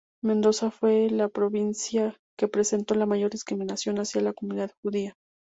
[0.23, 5.15] Mendoza fue la provincia que presentó la mayor discriminación hacia la comunidad judía.